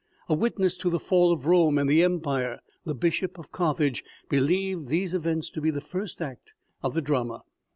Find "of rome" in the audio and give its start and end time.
1.31-1.77